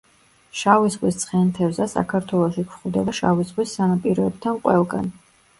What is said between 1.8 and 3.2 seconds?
საქართველოში გვხვდება